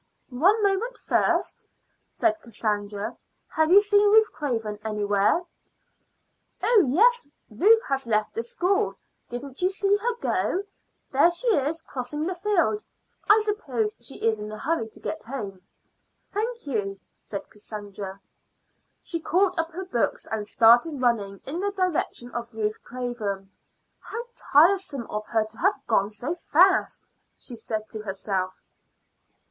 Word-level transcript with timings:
"One 0.31 0.63
moment 0.63 0.97
first," 0.97 1.63
said 2.09 2.39
Cassandra. 2.41 3.15
"Have 3.49 3.69
you 3.69 3.79
seen 3.79 4.11
Ruth 4.11 4.31
Craven 4.33 4.79
anywhere?" 4.83 5.43
"Oh 6.63 6.83
yes; 6.87 7.27
Ruth 7.51 7.83
has 7.87 8.07
left 8.07 8.33
the 8.33 8.41
school. 8.41 8.95
Didn't 9.29 9.61
you 9.61 9.69
see 9.69 9.95
her 9.97 10.15
go? 10.15 10.63
There 11.11 11.29
she 11.29 11.49
is, 11.49 11.83
crossing 11.83 12.25
the 12.25 12.33
field. 12.33 12.81
I 13.29 13.37
suppose 13.43 13.95
she 14.01 14.15
is 14.25 14.39
in 14.39 14.51
a 14.51 14.57
hurry 14.57 14.87
to 14.87 14.99
get 14.99 15.21
home." 15.21 15.61
"Thank 16.31 16.65
you," 16.65 16.99
said 17.19 17.47
Cassandra. 17.51 18.19
She 19.03 19.19
caught 19.19 19.59
up 19.59 19.69
her 19.69 19.85
books 19.85 20.25
and 20.31 20.47
started 20.49 20.99
running 20.99 21.41
in 21.45 21.59
the 21.59 21.71
direction 21.73 22.31
of 22.31 22.55
Ruth 22.55 22.81
Craven. 22.83 23.51
"How 23.99 24.25
tiresome 24.35 25.05
of 25.11 25.27
her 25.27 25.45
to 25.45 25.57
have 25.59 25.85
gone 25.85 26.09
so 26.09 26.33
fast!" 26.51 27.03
she 27.37 27.55
said 27.55 27.87
to 27.91 27.99
herself? 28.01 28.59